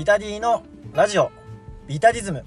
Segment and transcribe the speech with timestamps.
[0.00, 0.62] ビタディの
[0.94, 1.30] ラジオ
[1.86, 2.46] ビタディズム。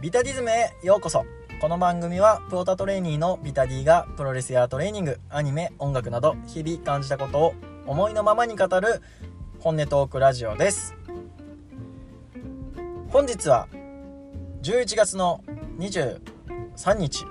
[0.00, 1.24] ビタディズムへようこそ。
[1.60, 7.54] この番組はプロタトレーニーのビタディがプロレスやトレーニングアニメ音楽など日々感じたことを
[7.86, 9.00] 思いのままに語る
[9.60, 10.96] 本音トークラジオです。
[13.10, 13.68] 本日は
[14.62, 15.44] 11月の
[15.78, 17.24] 23日。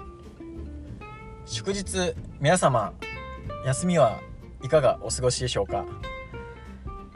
[1.46, 2.94] 祝日皆様
[3.66, 4.22] 休みは
[4.64, 5.84] いかがお過ごしでしょうか？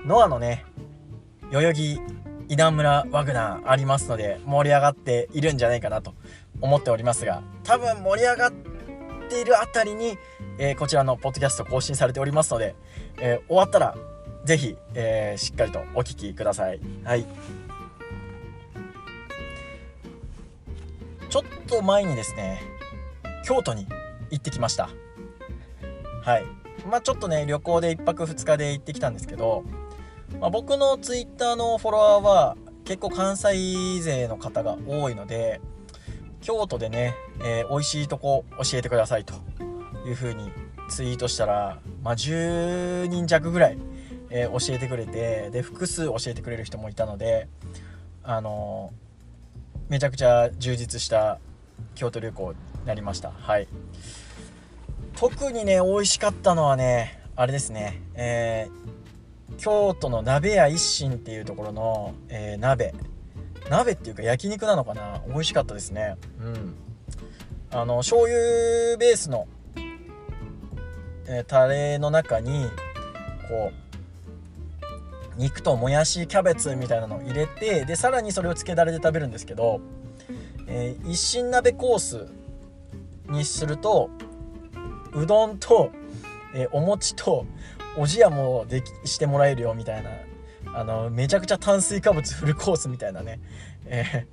[0.05, 0.65] ノアのね
[1.49, 2.01] 代々木
[2.47, 6.13] 稲村ワグナーありますので盛り上がっているんじゃないかなと
[6.61, 8.53] 思っておりますが多分盛り上がっ
[9.29, 10.17] ているあたりに、
[10.59, 12.75] えー、こちらのポッドキャスト更新されておりますので、
[13.19, 13.95] えー、終わったら
[14.45, 16.79] 是非、えー、しっかりとお聴きください。
[17.03, 17.25] はい。
[21.29, 22.61] ちょっと前にですね
[23.43, 23.87] 京都に
[24.29, 24.89] 行ってきました。
[26.21, 26.45] はい。
[26.89, 29.63] まあちょっとね旅行で1泊2日で行ってきたんですけど
[30.39, 35.59] まあ、僕の Twitter のフォロワーは結構関西勢の方が多いので
[36.41, 39.33] 京都でね、えー、美味しいとこ教えてくださいと
[40.05, 40.51] いう風に
[40.89, 43.77] ツイートしたら、まあ、10人弱ぐらい、
[44.29, 47.47] えー、教えてくれてで複数教えてくれる人もいたので
[48.23, 51.39] あのー、めちゃくちゃ充実した
[51.95, 53.31] 京都旅行になりました。
[53.31, 53.67] はい。
[55.15, 58.01] 特にね美味しかったのはねあれですね。
[58.15, 58.94] えー
[59.57, 62.93] 京都の鍋屋一心っていうところの、えー、鍋。
[63.69, 65.21] 鍋っていうか焼肉なのかな？
[65.27, 66.17] 美味しかったですね。
[66.39, 66.75] うん。
[67.71, 69.47] あの醤油ベースの、
[71.27, 72.69] えー、タレの中に
[73.49, 79.81] こう肉ともやしキャベツみたいなのを入れてでさらにそれをつけだれで食べるんですけど、
[80.67, 82.27] えー、一心鍋コース
[83.29, 84.09] にすると
[85.13, 85.91] うどんと、
[86.53, 87.45] えー、お餅と
[87.97, 90.09] おじやもできしてもらえるよみたいな。
[90.73, 93.39] あのめちゃくちゃ炭水化物フルコースみたいなね、
[93.85, 94.25] え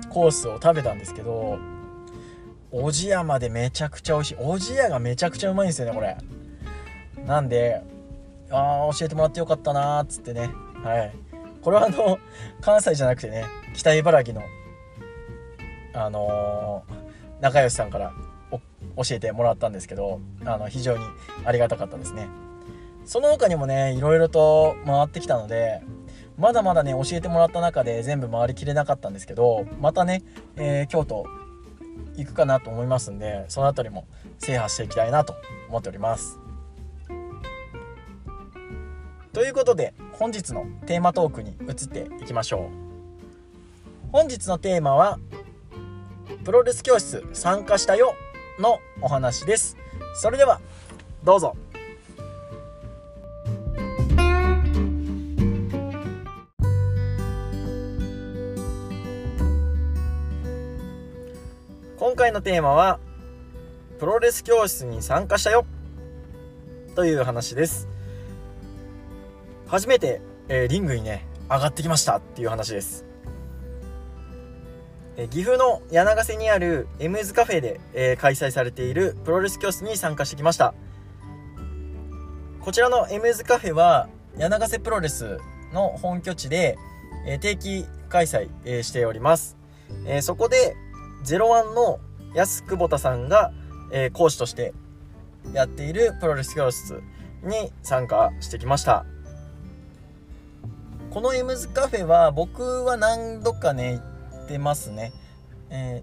[0.00, 1.58] ー、コースを食べたんですけど
[2.70, 4.36] おじやまでめちゃくちゃ美味しい。
[4.40, 6.16] おじやがめちゃくちゃうまいんですよねこれ。
[7.26, 7.82] なんで
[8.50, 10.50] ああ教えてもらってよかったなーっつってね。
[10.82, 11.12] はい。
[11.60, 12.18] これはあの
[12.60, 13.44] 関西じゃなくてね
[13.74, 14.42] 北茨城の
[15.92, 18.12] あのー、仲良しさんから
[18.96, 21.04] 教えてもらったんですけどあの非常に
[21.44, 22.28] ありがたかったですね。
[23.04, 25.82] その他にもねいろいろと回ってきたので
[26.36, 30.22] まだまだね教えてもらった中で全部回りきれなかったんですけどまたね、
[30.56, 31.26] えー、京都
[32.16, 34.06] 行くかなと思いますんでその辺りも
[34.38, 35.34] 制覇していきたいなと
[35.68, 36.38] 思っております。
[39.32, 42.84] ということで本日のテーマトークに移っていきましょう。
[44.12, 45.18] 本日のテーマは
[46.44, 48.14] プロレス教室参加したよ
[48.60, 49.76] のお話です。
[50.14, 50.60] それでは
[51.24, 51.56] どうぞ。
[62.34, 62.98] のテーマは
[64.00, 65.64] プロレス教室に参加したよ。
[66.96, 67.88] という話です。
[69.68, 73.04] 初めて、えー、リングにね上がってきましたっていう話です、
[75.16, 80.74] えー、岐阜の柳ヶ瀬にあるエムズカフェで、えー、開催されているプロレス教室に参加してきました。
[82.60, 85.38] こちらのエムズカフェは柳ヶ瀬プロレス
[85.72, 86.78] の本拠地で、
[87.26, 89.56] え定期開催、えしております、
[90.06, 90.76] えそこで
[91.24, 92.00] 01の
[92.34, 93.52] 安久保田さんが、
[93.92, 94.74] えー、講師として
[95.52, 97.02] やっているプロレス教室
[97.42, 99.06] に参加してきました。
[101.14, 104.00] このエムズカフェは僕は何度かね
[104.32, 105.12] 行ってますね、
[105.70, 106.02] え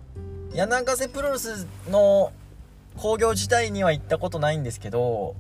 [0.53, 2.31] ー、柳ヶ瀬プロレスの
[2.96, 5.36] 興行自体には行ったことないんですけど、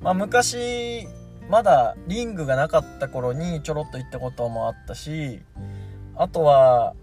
[0.00, 1.06] まあ、昔
[1.48, 5.40] まだリングがなかった頃にちょろっと行ったこともあったし
[6.16, 6.94] あとは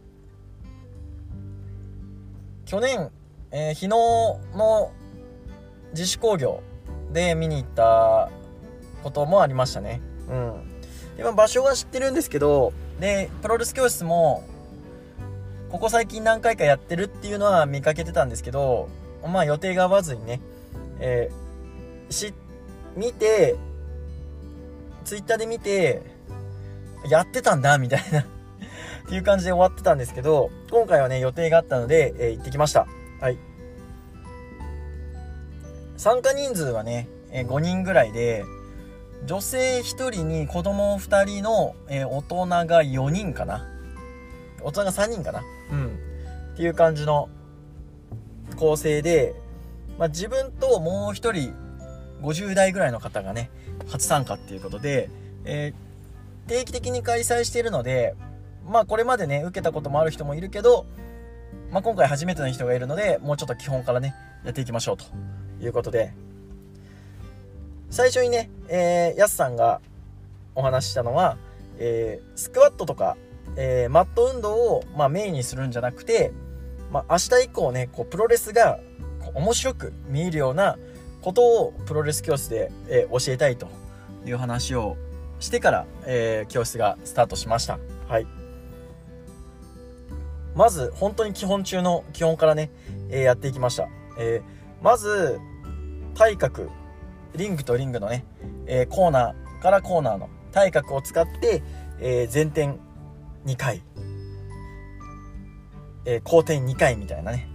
[2.73, 3.11] 去年、
[3.51, 3.95] えー、日野
[4.55, 4.91] の
[5.91, 6.63] 自主興行
[7.11, 8.31] で見に行った
[9.03, 10.01] こともありましたね。
[10.27, 11.15] うん。
[11.15, 14.43] で、ま場所は知ってるんですけど、で、プロレス教室も、
[15.69, 18.89] ここ最近何回かやってるっていうのは見かけてたんですけど、
[19.21, 20.41] まあ予定が合わずにね、
[20.99, 22.33] えー、し、
[22.97, 23.55] 見て、
[25.05, 26.01] ツイッターで見て、
[27.07, 28.25] やってたんだ、みたいな
[29.05, 32.87] っていう感じで終わってたんですけど、今回はね、予定があったので、えー、行ってきました。
[33.19, 33.37] はい。
[35.97, 38.45] 参加人数はね、えー、5人ぐらいで、
[39.25, 43.65] 女性1人に子供2人の、えー、大人が4人かな。
[44.61, 45.43] 大人が3人かな。
[45.71, 45.99] うん。
[46.53, 47.29] っていう感じの
[48.57, 49.33] 構成で、
[49.97, 51.53] まあ、自分ともう1人、
[52.21, 53.49] 50代ぐらいの方がね、
[53.87, 55.09] 初参加っていうことで、
[55.45, 58.15] えー、定期的に開催しているので
[58.67, 60.85] まあこれまでね受けたこともある人もいるけど、
[61.71, 65.05] まあ、今回初めての人がいるのでもうちょっと基本からねやっていきましょうと
[65.63, 66.13] いうことで
[67.89, 69.81] 最初にね、えー、やすさんが
[70.55, 71.37] お話ししたのは、
[71.77, 73.17] えー、スクワットとか、
[73.55, 76.31] えー、マット運動を、まあ、メインにするんじゃなくて、
[76.91, 78.79] まあ、明日以降ねこうプロレスが
[79.35, 80.77] 面白く見えるような
[81.21, 83.67] ことをプロレス教室で、えー、教えたいと
[84.25, 84.97] いう話を
[85.39, 87.79] してから、えー、教室がスタートしました。
[88.07, 88.42] はい。
[90.55, 92.69] まず、本当に基本中の基本からね、
[93.09, 93.87] えー、やっていきました。
[94.17, 95.39] えー、まず、
[96.15, 96.69] 体格、
[97.35, 98.25] リングとリングのね、
[98.67, 101.63] えコーナーからコーナーの体格を使って、
[101.99, 102.77] え前転
[103.45, 103.81] 2回、
[106.05, 107.47] え後転2回みたいなね、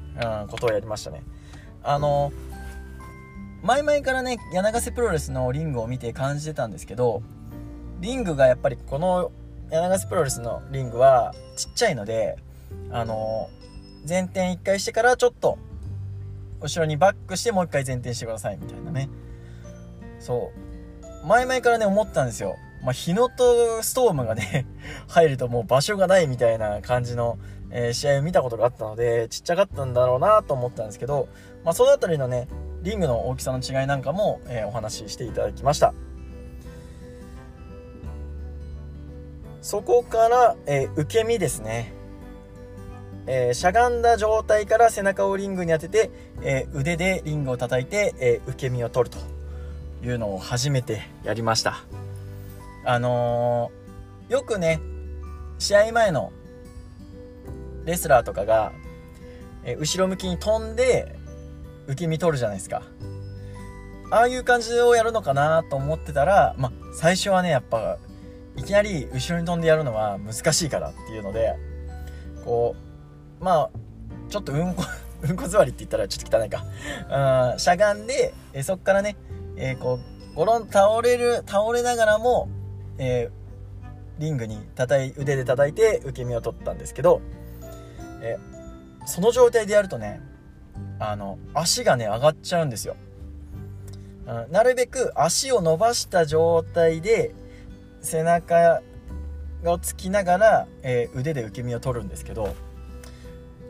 [0.42, 1.22] うん、ことをやりましたね。
[1.82, 2.32] あの
[3.62, 7.22] 前々からね柳瀬プロレスのリングを見て感じてたんですけど
[8.00, 9.32] リングがやっぱりこの
[9.70, 12.36] 柳瀬プロレスのリングはちっちゃいので
[12.90, 13.50] あの
[14.08, 15.58] 前転1回してからちょっと
[16.60, 19.08] 後ろにバックしてもう1回前転してくださいみたいなね。
[20.18, 20.52] そ
[21.24, 21.26] う。
[21.26, 22.56] 前々からね思ったんですよ。
[22.82, 24.66] まあ、日野とストームがね
[25.08, 27.38] 入るともう場所がないみたいな感じの、
[27.70, 31.28] えー、試合を見たことがあったのでちっちゃかったんだろうなと思ったんですけど、
[31.64, 32.46] まあ、その辺りのね
[32.82, 35.92] リングの大きさの違いなんかも、えー、お話ししていただきました。
[39.60, 41.92] そこから、えー、受け身ですね、
[43.30, 46.10] えー、しゃがんだ状態から背中をリングに当てて、
[46.40, 51.84] えー、腕でリングを叩いて、え受け身を取るというのを初めてやりました。
[52.86, 53.70] あの
[54.30, 54.80] よくね
[55.58, 56.32] 試合前の
[57.84, 58.72] レスラーとかが、
[59.62, 61.14] え後ろ向きに飛んで
[61.86, 62.82] 受け身取るじゃないですか。
[64.10, 67.98] ああいう感じをやるのかなと思ってたらま最初はねやっぱ
[68.56, 71.56] いきなり後ろに飛んでやるのは難しいからっていうので
[72.42, 72.87] こう
[73.40, 73.70] まあ
[74.28, 74.84] ちょっとうんこ
[75.22, 76.64] うんこ座りって言ったらちょっと汚いか。
[77.52, 79.16] うんしゃがんでえそっからね、
[79.56, 79.98] えー、こ
[80.32, 82.48] うゴロン倒れる倒れながらも、
[82.98, 87.20] えー、リングに叩い腕で叩いて受け身を取ったんですけど、
[88.20, 90.20] えー、その状態でやるとね
[91.00, 92.96] あの足がね上がっちゃうんですよ、
[94.26, 97.34] うん、なるべく足を伸ばした状態で
[98.00, 98.80] 背中
[99.64, 102.54] をつきながら、え、腕で受け身を取るんですけど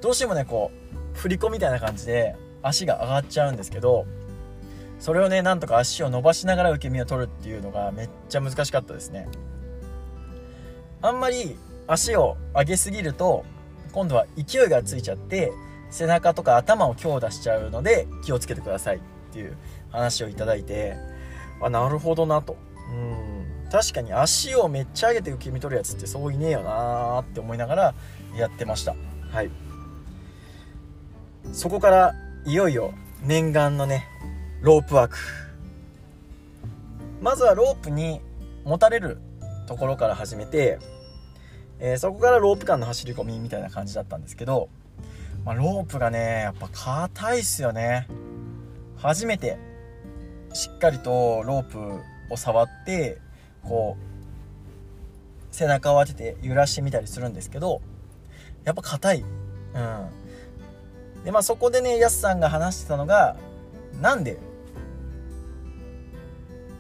[0.01, 0.71] どうしてもねこ
[1.15, 4.07] う振り子みたいな感じで足が上がっちゃうんですけど
[4.99, 9.29] それをねなんとか足を伸ばしながら受け身を取るっていうのがめっちゃ難しかったですね。
[11.01, 11.57] あんまり
[11.87, 13.45] 足を上げすぎると
[13.93, 15.53] 今度は勢いがついちゃって
[15.91, 19.01] 背中とか頭を強打しちゃうので気をつけてくださいっ
[19.33, 19.57] ていう
[19.91, 20.97] 話をいただいて
[21.63, 22.57] あなるほどなと。
[22.91, 23.71] うん。
[23.71, 27.95] 確かに足をめっちゃ上げて受け身取るやつってそういねえよなーって思いながら
[28.35, 28.97] やってました。
[29.31, 29.51] はい。
[31.53, 32.15] そこから
[32.45, 34.07] いよいよ念願のね
[34.61, 35.17] ロープワーク。
[37.21, 38.21] まずはロープに
[38.65, 39.19] 持たれる
[39.67, 40.79] ところから始めて、
[41.81, 44.69] えー、そこからロープ間の走り込みみたいな感じだったんですけど
[45.49, 46.69] まあ、ロープがねやっぱ
[47.09, 48.07] 硬いっすよね。
[48.97, 49.57] 初めて
[50.53, 51.79] しっかりとロープ
[52.31, 53.19] を触って
[53.63, 57.81] こう背中を当てて揺らしてみたりするんですけど
[58.65, 59.21] やっぱ硬い。
[59.21, 60.09] うん。
[61.29, 63.37] でまあそこでねやすさんが話してたのが
[64.01, 64.39] なんで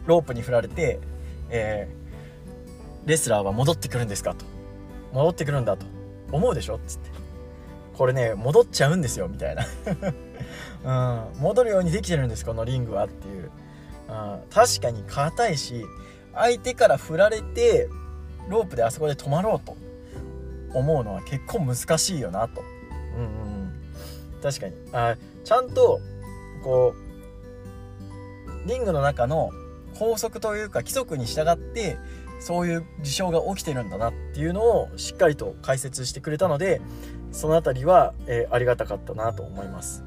[0.06, 1.00] ロープに振られて、
[1.50, 4.46] えー、レスラーは戻ってくるんですかと。
[5.12, 5.84] 戻ってくるんだと。
[6.32, 6.76] 思うでしょ？
[6.76, 7.10] っつって。
[7.92, 9.66] これね戻っちゃうんですよみたいな。
[11.34, 13.50] うん、戻るようにできてるんですこのリングはっていう、
[14.08, 15.84] うん、確かに硬いし
[16.32, 17.90] 相手から振られて
[18.48, 19.76] ロープであそこで止まろうと
[20.72, 22.62] 思うのは結構難しいよなと、
[23.14, 23.47] うんうん、
[24.42, 24.74] 確かに。
[24.92, 26.00] あちゃんと
[26.62, 26.94] こ
[28.64, 29.50] うリングの中の
[29.94, 31.96] 法則というか規則に従って
[32.40, 36.80] そういう事象が起きてるんだなっていうのをしっかりと解説してくれたので
[37.32, 40.04] その辺りは、えー、ありがたかったなと思います。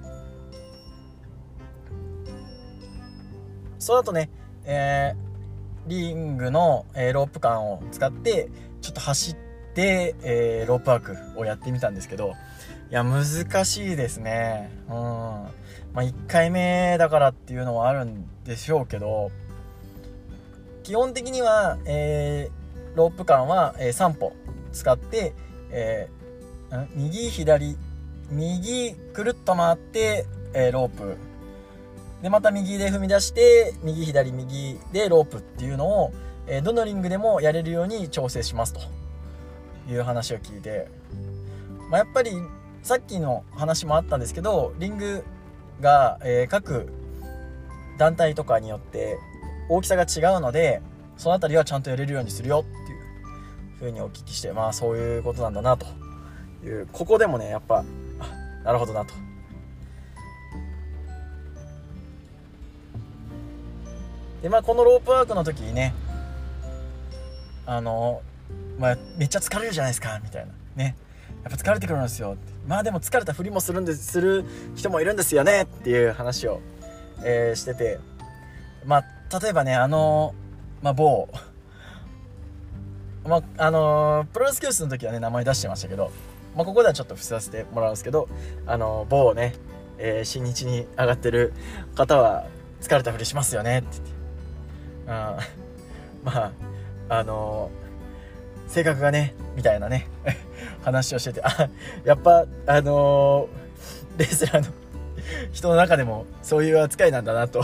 [3.79, 4.29] その後ね、
[4.65, 9.35] えー、リングの、えー、ロープ感を使ってちょっと走っ
[9.73, 12.33] て、えー、ロープワークをやってみたんですけど
[12.91, 13.23] いや難
[13.63, 14.69] しいですね。
[14.89, 14.93] うん。
[14.95, 15.51] ま
[15.95, 19.31] あ1回目だからっていうのはあるんでしょうけど
[20.83, 24.33] 基本的には、えー、ロープ感は、えー、3歩
[24.73, 25.33] 使って、
[25.69, 27.77] えー、右左
[28.29, 31.15] 右くるっと回って、えー、ロープ。
[32.21, 36.13] でまた右で踏み出して右左右でロープっていうのを、
[36.45, 38.81] えどのリングでもやれるように調整しますと
[39.91, 40.87] いう話を聞いて、
[41.89, 42.31] まあ、やっぱり
[42.83, 45.23] さっきの話もあったんですけどリング
[45.79, 46.91] が、え各
[47.97, 49.17] 団体とかによって
[49.69, 50.81] 大きさが違うので
[51.17, 55.85] その辺りはちゃんとやれるようにするよっていう風にお聞きしてまあそういうことなんだなと
[56.65, 56.87] いう。
[56.91, 57.83] ここでもねやっぱ
[58.19, 59.13] あなるほどなと。
[64.41, 65.93] でまあこのロープワークの時にね
[67.67, 68.23] あの
[68.79, 70.53] まあめっちゃ疲れるじゃないですかみたいな。
[70.75, 70.95] ね。
[71.43, 76.61] やっぱ疲れてくるんですよってまあでも疲れたふりもするんですする人もいるんですよねっていう話を、
[77.23, 77.99] えー、してて。
[78.85, 80.33] まあ例えばねあの
[80.81, 81.29] まあ某。
[83.23, 86.11] まあのプロレス教室の時はね名前出してましたけど、
[86.55, 88.27] まあ、ここではちょっと伏せさせてもらうんですけど
[88.65, 89.53] あの某ね、
[89.99, 91.53] えー、新日に上がってる
[91.93, 92.47] 方は
[92.81, 94.11] 疲れたふりしますよねって言って。
[95.07, 95.37] あ
[96.23, 96.51] まあ
[97.11, 97.69] あの、
[98.67, 100.07] 性格がねみたいなね。
[100.81, 101.69] 話をしててあ
[102.03, 104.71] やっぱあのー、レスラーの
[105.51, 107.63] 人の中でもそういう扱いなんだなと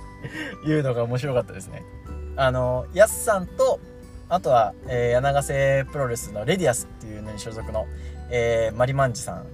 [0.66, 1.82] いうのが面白かったですね
[2.36, 3.80] あのー、やすさんと
[4.28, 7.86] あとは、えー、柳ヶ瀬プロレスのレディアスっていうのに所属の、
[8.30, 9.46] えー、マリマンジさん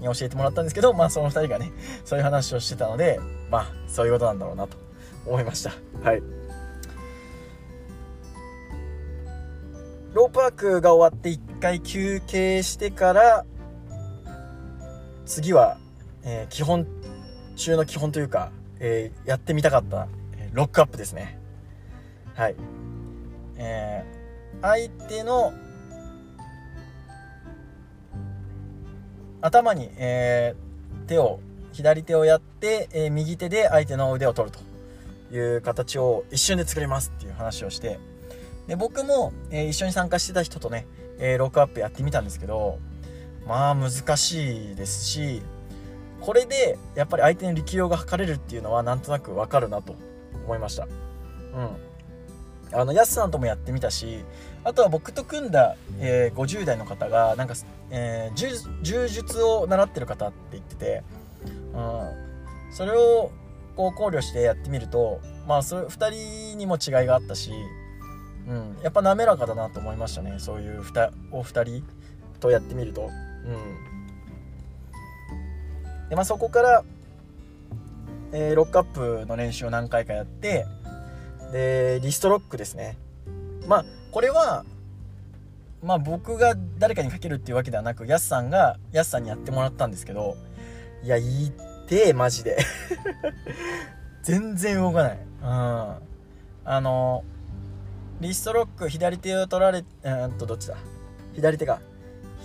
[0.00, 1.72] に教えてもらったんですけど、まあその2人がね、
[2.04, 3.20] そういう話をしてたので、
[3.50, 4.76] まあそういうことなんだろうなと
[5.26, 5.72] 思いました。
[6.02, 6.22] はい。
[10.12, 13.44] ロープワークが終わって1回休憩してから
[15.24, 15.78] 次は、
[16.24, 16.86] えー、基本
[17.54, 18.50] 中の基本というか、
[18.80, 20.08] えー、やってみたかった
[20.52, 21.38] ロックアップですね。
[22.34, 22.56] はい。
[23.56, 25.52] えー、相手の
[29.40, 31.40] 頭に、えー、手を
[31.72, 34.56] 左手をやって、えー、右手で相手の腕を取る
[35.30, 38.00] という形を一瞬で作りますっていう話をして
[38.66, 40.86] で僕も、えー、一緒に参加してた人とね、
[41.18, 42.78] えー、ロックアップやってみたんですけど
[43.46, 45.42] まあ難しいですし
[46.20, 49.94] これでやっぱり相手の力量が測れるっていうのはなんとなくわかるなと
[50.44, 50.84] 思いました。
[50.84, 51.90] うん。
[52.72, 54.24] あのヤスさんともやってみたし
[54.62, 57.54] あとは僕と組んだ、えー、50代の方がなんか、
[57.90, 61.02] えー、柔術を習ってる方って言ってて、
[61.74, 63.32] うん、それを
[63.76, 66.10] こう考慮してやってみるとまあそれ2
[66.52, 67.50] 人にも違いがあったし
[68.48, 70.34] うん、やっぱ滑らかだなと思いましたね。
[70.38, 70.82] そういう
[71.30, 71.84] お二人
[72.40, 73.90] とやってみると、うん。
[76.08, 76.84] でまあ、そこから、
[78.32, 80.66] えー、ロックアップの練習を何回かやって
[81.52, 82.96] でリストロックですね。
[83.66, 84.64] まあこれは
[85.82, 90.36] まあ僕が誰かにかけるっていうわけではなくやすさんがやすさんにやってもらったんですけど
[91.02, 91.52] いやいいっ
[91.86, 92.58] てマジで。
[94.22, 95.18] 全然動かない。
[95.42, 95.46] うん。
[95.46, 97.24] あの
[98.20, 100.76] リストロック左手を取られうんとどっちだ？
[101.34, 101.80] 左手か。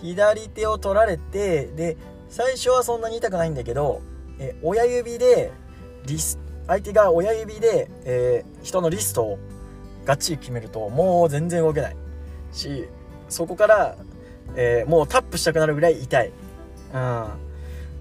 [0.02, 1.98] 左手を取られてで
[2.30, 4.02] 最初はそんなに痛くないんだけど
[4.40, 5.52] え親指で
[6.06, 9.40] リス相手が親指で、えー、人のリストを
[10.06, 11.96] がっちり決めるともう全然動けない。
[12.52, 12.86] し
[13.30, 13.96] そこから、
[14.56, 16.32] えー、もうタップしたくなるぐらい痛い、
[16.94, 17.28] うん、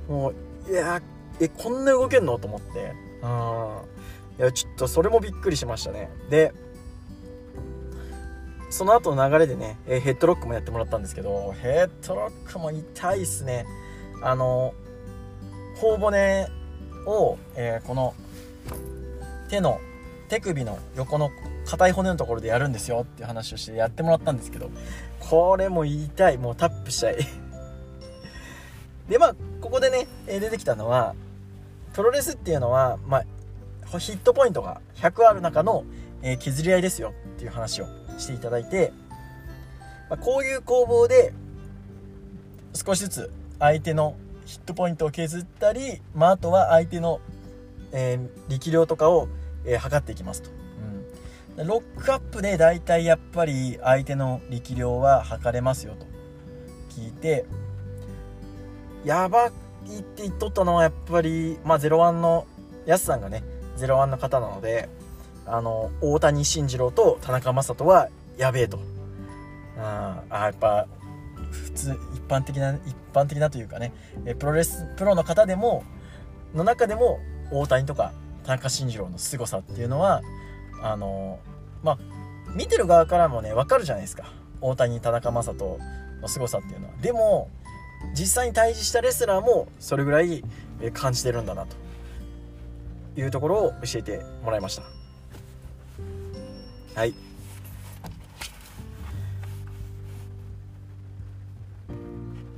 [0.09, 0.33] も
[0.69, 1.03] ういや
[1.41, 2.39] えこんな動けんの？
[2.39, 6.11] と思って、うん、いやちょっとそれもびっくりしましたね。
[6.31, 6.53] で
[8.75, 13.67] その後の流れでね、えヘッドロックもやってもらったんですけど、ヘッドロックも痛いっすね。
[14.21, 14.75] あの、
[15.77, 16.49] 頬骨
[17.07, 18.15] を、えー、この
[19.49, 19.79] 手の
[20.29, 21.31] 手首の横の
[21.67, 24.69] 硬い骨のところでやるんですよっていう話をしてやってもらったんですけど、
[25.21, 26.37] これも痛い。
[26.37, 27.19] もうタップしたい。
[29.09, 31.15] で、まあ、ここでね、え出てきたのは、
[31.93, 35.85] プロレスっていうのは、まあ、ヒットポイントが100ある中の、
[36.23, 37.87] え削り合いですよっていう話を
[38.19, 38.93] していただいて、
[40.11, 41.33] まあ、こういう攻防で
[42.75, 47.21] 少しずつ相手のヒットポイントを削ったり、まあ、あとは相手の、
[47.93, 49.29] えー、力量とかを、
[49.65, 50.51] えー、測っていきますと、
[51.59, 56.07] うん、ロックアップで大体やっぱり相手の力量は測れますよと
[57.01, 57.47] 聞いて
[59.05, 62.47] やばいって言っとったのはやっぱり、まあ、01の
[62.87, 63.43] やすさんがね
[63.77, 64.89] 01の方なので
[65.47, 68.79] あの大谷慎次郎と田中将人はやべえと。
[69.79, 70.87] ああやっぱ
[71.51, 73.93] 普通一般的な一般的なというかね。
[74.39, 75.85] プロレスプロの方でも
[76.55, 77.19] の中でも
[77.51, 78.13] 大谷とか
[78.45, 80.23] 田中慎次郎の凄さっていうのは
[80.83, 81.39] あの
[81.83, 81.99] まあ
[82.55, 84.33] 見てる側からもね分かるじゃないですか。
[84.61, 85.79] 大谷田中将人
[86.23, 86.95] の凄さっていうのは。
[87.01, 87.51] でも
[88.15, 90.43] 実際に対峙したレスラーもそれぐらい
[90.93, 91.85] 感じてるんだなと。
[93.17, 94.83] いうところを教えてもらいました。
[96.95, 97.15] はい。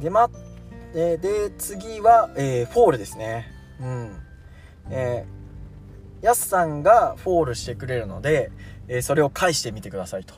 [0.00, 0.30] でま
[0.94, 3.50] えで次は、えー、フォールですね。
[3.80, 4.16] うん。
[4.90, 8.50] えー、やすさんがフォールしてくれるので、
[8.88, 10.34] えー、それを返してみてくださいと。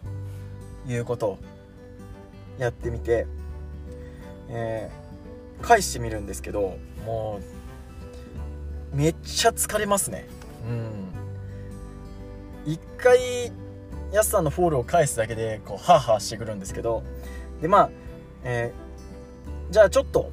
[0.89, 1.39] いうことを
[2.59, 3.27] やってみて、
[4.49, 7.41] えー、返してみるんですけども
[8.93, 10.27] うめっちゃ疲れますね。
[10.67, 12.73] うん。
[12.73, 13.53] 一回
[14.13, 17.03] ヤスさんのフォールを返すだけでこうハーハーしてくるんですけど。
[17.61, 17.91] でまあ、
[18.45, 20.31] えー、じゃあちょっと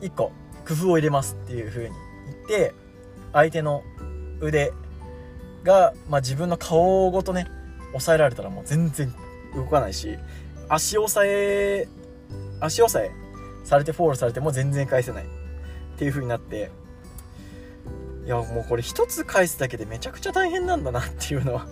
[0.00, 0.32] 1個
[0.66, 1.94] 工夫を入れますっていう風に
[2.26, 2.74] 言って
[3.32, 3.82] 相手の
[4.40, 4.72] 腕
[5.64, 7.46] が、まあ、自分の顔ごとね
[7.88, 9.14] 押さえられたらもう全然
[9.54, 10.16] 動かないし
[10.68, 11.88] 足押さえ
[12.60, 13.14] 足押さえ
[13.64, 15.24] されてフォールされても全然返せない。
[15.24, 16.70] っていう風になって
[18.26, 21.66] いやもうこれ一つ返すだけでめちゃくちゃ大変なんだなっていうのは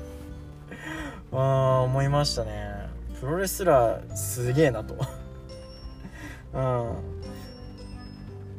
[1.41, 2.89] あ思いましたね。
[3.21, 4.97] プロレスラーすげえなと。
[6.55, 7.15] うん。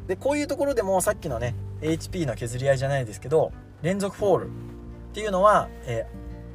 [0.07, 3.51] でこういうところでもさっきのね HP の削り合いじゃないですけど
[3.81, 4.49] 連続フォールっ
[5.13, 6.05] ていうのは、え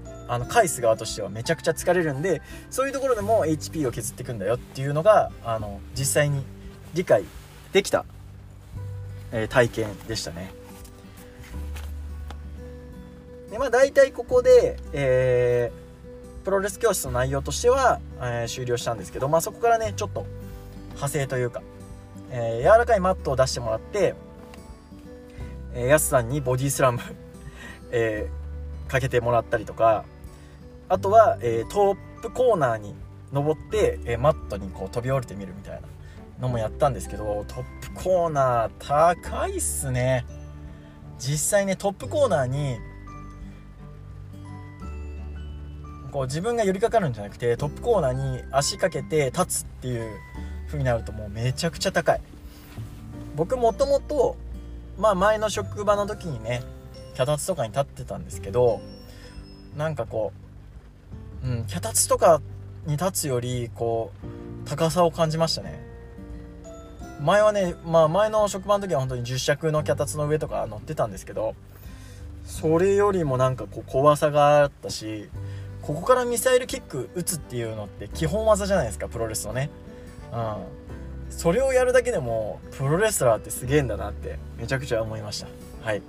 [0.04, 6.44] ー、あの返す側としてはめちゃくちゃ疲れるんでそういうところでも HP を削っていくんだよっていうのがあの実際に
[6.94, 7.24] 理解
[7.72, 8.04] できた、
[9.32, 10.52] えー、体験でしたね。
[13.50, 15.89] でまあ大体ここで、えー、
[16.44, 20.26] プロレス教室の内容としては、えー、終了したんですけど、まあ、そこからねちょっと
[20.90, 21.62] 派生というか、
[22.30, 24.14] えー、柔らかいマットを出してもらって
[25.74, 27.00] えー、やすさんにボディスラム
[27.92, 30.04] えー、かけてもらったりとか
[30.88, 32.94] あとは、えー、トップコーナーに
[33.32, 35.80] 登って、えー、マットにこう飛び降りてみるみたいな
[36.40, 40.24] のもやったんですけどトップコーナー高いっすね。
[41.18, 42.78] 実際ねトップコーナーに
[46.10, 50.10] こう自分が寄りかかるんじゃなくてトップコーナーに足かけて立つっていう
[50.66, 52.20] 風になるともうめちゃくちゃ高い。
[53.36, 54.36] 僕もともと
[54.98, 56.62] まあ前の職場の時にね
[57.14, 58.80] 脚立とかに立ってたんですけど
[59.76, 60.32] なんかこ
[61.44, 62.40] う、うん、脚立とか
[62.86, 64.12] に立つよりこ
[64.64, 65.90] う高さを感じましたね。
[67.22, 71.54] 前はねまあ前の職場の時は本当に10尺の脚立の上とか乗ってたんですけど
[72.46, 75.28] それよりもなんかこう怖さがあったし
[75.90, 79.70] ここからミサイルキック打つっていうのって基本技じゃないですかプロレスのね。
[80.32, 80.54] うん。
[81.30, 85.48] それをやるだけでもプロレスラーってすげえんだなってめちゃくちゃ思いました。
[85.82, 86.02] はい。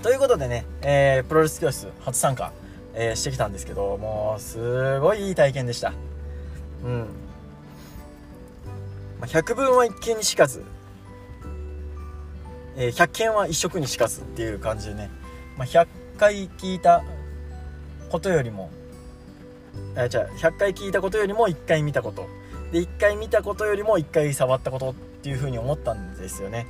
[0.00, 2.52] ということでね、えー、プロレス教室初参加、
[2.94, 5.92] えー、してきたんですけどもうすごいいい体験でした。
[6.84, 6.98] うん、
[9.18, 10.62] まあ、百聞は一見にしかず、
[12.76, 15.10] えー、百件は一色にしかずっていう感じでね、
[15.56, 17.02] まあ、100回聞いた
[18.08, 18.70] ことよりも
[19.96, 22.28] あじゃあ100回聞いたことよりも1回見たこと。
[22.70, 26.66] で1回見たことよりも1回触ったことっていう風に思ったんですよね。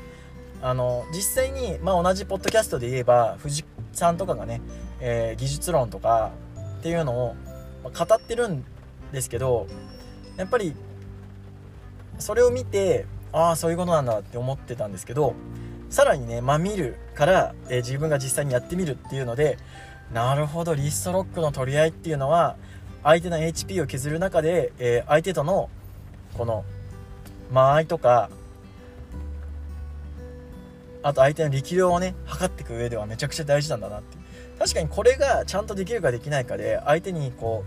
[0.63, 4.63] あの実際に、まあ、同じポッドキャストで言えば藤さんとかがね、
[5.01, 6.33] えー、技術論とか
[6.79, 7.37] っていうのを
[7.85, 8.65] 語ってるん
[9.13, 9.67] ですけど
[10.37, 10.75] やっぱり
[12.19, 15.35] それを見てああそういうことなんだって思ってたんですけど
[15.93, 19.59] さらにね、まあ、見るから、えー、自分が実際にやってみるっていうので
[20.11, 22.57] なるほどリストロックの取り合いっていうのは
[23.03, 25.69] 相手の HP を削る中で、えー、相手との
[26.33, 26.65] この
[27.53, 28.31] 間合いとか
[31.03, 34.17] あと相手の力量をね測っていく上ではめちゃくちゃ大事なんだなって。
[34.59, 37.65] 確かにこれがちゃんとできるかできないかで相手にこ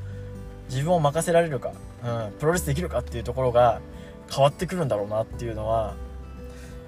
[0.70, 3.82] う自分を任せられるか、うん、プロレスできるかっていうところが
[4.34, 5.94] 変わってくるんだろうなっていうのは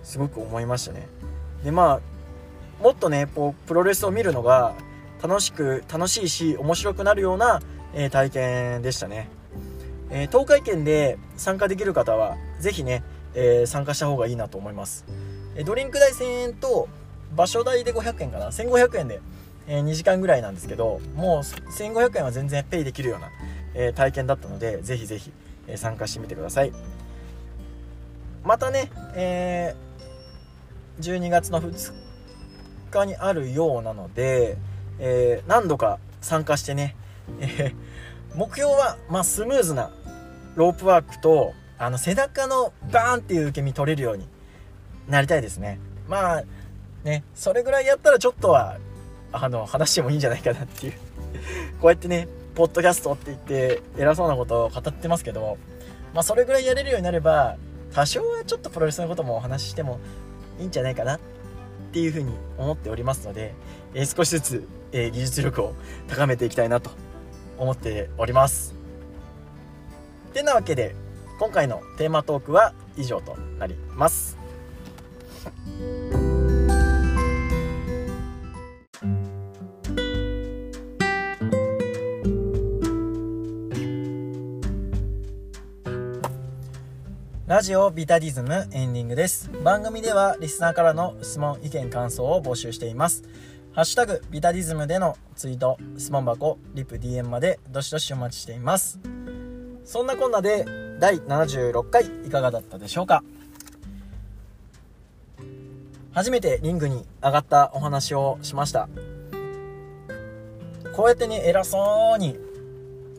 [0.08, 1.06] すごく思いましたね。
[1.66, 4.74] でまあもっとねこうプロレスを見るのが
[5.22, 7.62] 楽しく楽しいし面白くなるような、
[7.94, 9.28] えー、体験でしたね。
[10.10, 15.04] えー、東海圏で参加できる方は是非ね、えー、参加した方がいいなと思います、
[15.58, 16.88] えドリンク代1000円と
[17.36, 19.20] 場所代で500円かな？1500円で、
[19.68, 23.30] え2時間ぐらいなんですけどもう1500円は全然ペイできるような、
[23.74, 25.34] え体験だったので是非是非、
[25.68, 26.72] え参加してみてください。
[28.46, 29.76] またね、え
[31.00, 31.94] 12月の2
[32.92, 34.58] 日にあるようなので、
[35.00, 36.96] え何度か参加してね、
[37.40, 37.74] え
[38.36, 39.92] 目標は、まあ、スムーズな
[40.56, 44.28] ロープワークとあの背中のバーンっていう受け身取れるように
[45.08, 45.80] なりたいですね。
[46.08, 46.44] まあ
[47.04, 48.78] ねそれぐらいやったらちょっとは
[49.32, 50.94] あの話してもいいんじゃないかなっていう。
[51.80, 55.58] こうやってねポッドキャストって言って偉そうなことを語ってますけど
[56.14, 57.56] まあそれぐらいやれるようになれば
[57.94, 60.00] 多少はちょっとプロレスのこともお話ししても
[60.60, 61.20] いいんじゃないかなっ
[61.92, 63.54] ていうふうに思っておりますので、
[63.94, 65.74] えー、少しずつ、えー、技術力を
[66.08, 66.92] 高めていきたいなと
[67.58, 68.74] 思っております。
[70.34, 70.96] てなわけで
[71.40, 74.38] 今回のテーマトークは以上となります。
[87.48, 89.50] ラジオビタディズムエンディングです。
[89.64, 93.24] 番組ではリスナーからの質問意見感想を募集しています。
[93.72, 99.00] ハッシュタグビタディズムでのツイート質問箱リプ DM までどしどしお待ちしています。
[99.86, 100.66] そんなこんなで
[101.00, 103.24] 第76回いかがだったでしょうか？
[106.12, 108.90] 初めてリングに上がったお話をしました。
[110.94, 112.38] こうやってね偉そうに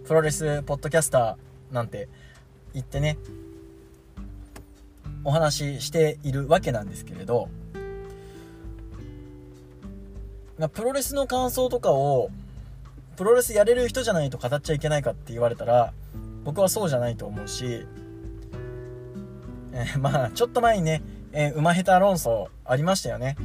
[0.06, 2.10] プロレスポッドキャスターなんて
[2.74, 3.16] 言ってね
[5.24, 7.48] お話ししているわけなんですけれど
[10.58, 12.30] まプロレスの感想とかを
[13.16, 15.92] プロレスやれる人じゃないと語っちゃいけないかって言われたら
[16.44, 17.86] 僕はそうじゃないと思うし、
[19.72, 21.02] えー、まあちょっと前にね、
[21.32, 23.36] えー、馬下手論争ありましたよね。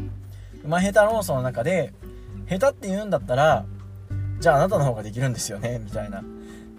[0.64, 1.94] 馬下手論争の中で
[2.48, 3.66] 下手って言うんだったら
[4.40, 6.24] じゃああなたの方ができるんですよねみたいなっ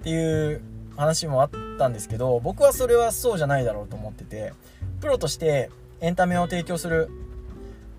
[0.03, 0.63] ていう
[0.97, 4.53] 話もあったんですけど僕はそれはそうじゃないだろうと思ってて
[5.05, 5.69] プロとして
[6.01, 7.11] エンタメを提供する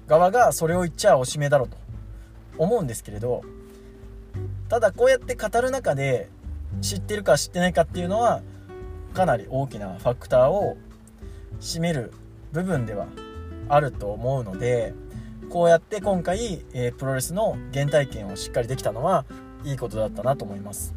[0.07, 1.77] 側がそれを言っちゃおしめだろうと
[2.57, 3.43] 思うんですけれど
[4.69, 6.29] ただこうやって語る中で
[6.81, 8.41] 知ってるか知ってないかっていうのは
[9.13, 10.77] かなり大きなファクターを
[11.61, 12.11] 占める
[12.53, 13.05] 部分では
[13.69, 14.95] あると思うので
[15.51, 19.25] こうやって今回、え、プロレスの原体験をしっかりできたのは
[19.63, 20.95] いいことだったなと思います。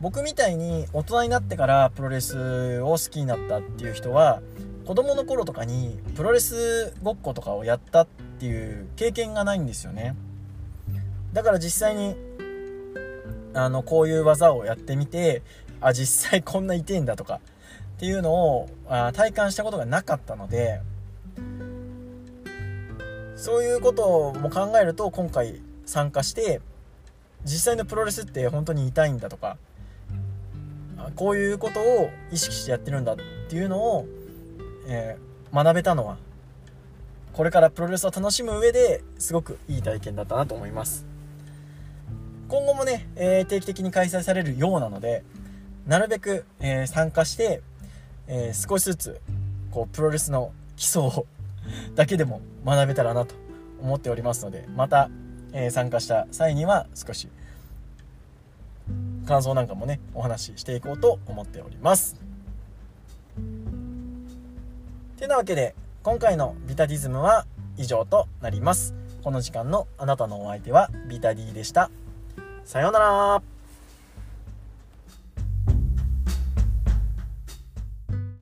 [0.00, 4.40] 僕みたいに大人になってからプロレスを好きになったっていう人は
[4.86, 8.06] 子供の頃とかにプロレスごっことかをやったっ
[8.38, 10.16] ていう経験がないんですよね。
[11.32, 12.16] だから実際に
[13.54, 15.42] あのこういう技をやってみて
[15.80, 17.40] あ実際こんな痛いんだとか
[17.96, 20.80] っていうのをあ体感したことがなかったので
[23.36, 26.60] そういうことも考えると今回参加して
[27.44, 29.56] 実際のプロレスって本当に痛いんだとか
[31.16, 33.16] こういうことを意識してやってるんだっ
[33.48, 34.06] ていうのを
[34.90, 36.18] えー、学べたのは
[37.32, 41.06] これからプロレスを楽しむ上ですごくいい体験だったなと思います。
[42.48, 45.22] 今後もね、えー、定期的に開催されるようなので
[45.86, 47.62] なるべく、えー、参加して、
[48.26, 49.20] え少しずつ
[49.70, 51.26] こうプロレスの基礎を
[51.94, 53.34] だけでも学べたらなと
[53.80, 55.08] 思っておりますのでまた、
[55.52, 57.28] え参加した際には少し
[59.26, 62.19] 感想なんかもねお話ししていこうと思っております。
[65.20, 67.44] てなわけで今回のビタディズムは
[67.76, 68.94] 以上となります。
[69.22, 71.90] この時間のあなたのお相手はビタディでした。
[72.64, 73.59] さようなら。